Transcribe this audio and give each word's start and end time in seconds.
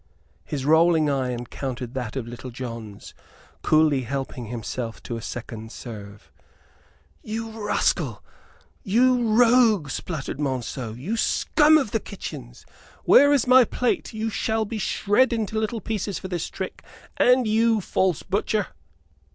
His 0.43 0.65
rolling 0.65 1.11
eye 1.11 1.29
encountered 1.29 1.93
that 1.93 2.15
of 2.15 2.27
Little 2.27 2.49
John's, 2.49 3.13
coolly 3.61 4.01
helping 4.01 4.45
himself 4.47 5.03
to 5.03 5.15
a 5.15 5.21
second 5.21 5.71
serve. 5.71 6.31
"You 7.21 7.51
rascal! 7.51 8.23
you 8.81 9.33
rogue!" 9.35 9.91
spluttered 9.91 10.39
Monceux. 10.39 10.95
"You 10.97 11.15
scum 11.17 11.77
of 11.77 11.91
the 11.91 11.99
kitchens! 11.99 12.65
Where 13.03 13.31
is 13.31 13.45
my 13.45 13.63
plate? 13.63 14.11
You 14.11 14.31
shall 14.31 14.65
be 14.65 14.79
shred 14.79 15.31
into 15.31 15.59
little 15.59 15.81
pieces 15.81 16.17
for 16.17 16.29
this 16.29 16.49
trick, 16.49 16.83
and 17.17 17.45
you 17.47 17.75
also, 17.75 17.81
false 17.85 18.23
butcher." 18.23 18.67